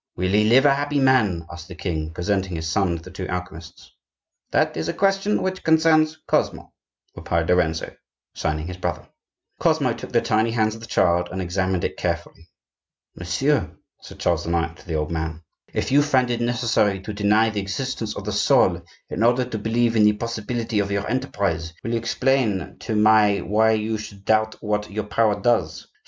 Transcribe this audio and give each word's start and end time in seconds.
"Will 0.15 0.31
he 0.31 0.45
live 0.45 0.65
a 0.65 0.73
happy 0.73 0.99
man?" 0.99 1.45
asked 1.51 1.67
the 1.67 1.75
king, 1.75 2.11
presenting 2.11 2.55
his 2.55 2.67
son 2.67 2.97
to 2.97 3.03
the 3.03 3.11
two 3.11 3.27
alchemists. 3.27 3.91
"That 4.49 4.75
is 4.75 4.89
a 4.89 4.93
question 4.95 5.43
which 5.43 5.63
concerns 5.63 6.17
Cosmo," 6.25 6.73
replied 7.15 7.47
Lorenzo, 7.47 7.95
signing 8.33 8.65
his 8.65 8.77
brother. 8.77 9.07
Cosmo 9.59 9.93
took 9.93 10.11
the 10.11 10.19
tiny 10.19 10.49
hand 10.49 10.73
of 10.73 10.79
the 10.81 10.87
child, 10.87 11.29
and 11.31 11.39
examined 11.39 11.83
it 11.83 11.97
carefully. 11.97 12.49
"Monsieur," 13.15 13.77
said 14.01 14.17
Charles 14.17 14.47
IX. 14.47 14.73
to 14.81 14.87
the 14.87 14.95
old 14.95 15.11
man, 15.11 15.43
"if 15.71 15.91
you 15.91 16.01
find 16.01 16.31
it 16.31 16.41
necessary 16.41 16.99
to 17.01 17.13
deny 17.13 17.51
the 17.51 17.61
existence 17.61 18.15
of 18.15 18.23
the 18.25 18.31
soul 18.31 18.81
in 19.07 19.21
order 19.21 19.45
to 19.45 19.57
believe 19.59 19.95
in 19.95 20.03
the 20.05 20.13
possibility 20.13 20.79
of 20.79 20.89
your 20.89 21.07
enterprise, 21.07 21.73
will 21.83 21.91
you 21.91 21.99
explain 21.99 22.75
to 22.79 22.95
my 22.95 23.37
why 23.41 23.69
you 23.69 23.99
should 23.99 24.25
doubt 24.25 24.55
what 24.63 24.89
your 24.89 25.03
power 25.05 25.39
does? 25.39 25.85